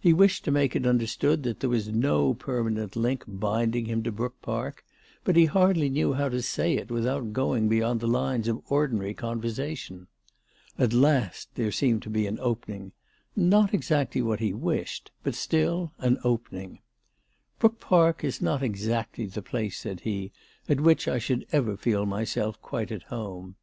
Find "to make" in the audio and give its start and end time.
0.46-0.74